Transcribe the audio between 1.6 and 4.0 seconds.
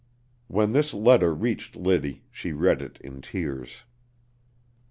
Liddy she read it in tears.